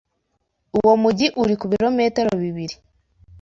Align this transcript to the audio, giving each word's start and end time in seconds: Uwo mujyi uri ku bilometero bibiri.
Uwo 0.77 0.93
mujyi 1.01 1.27
uri 1.41 1.55
ku 1.59 1.65
bilometero 1.71 2.31
bibiri. 2.43 2.75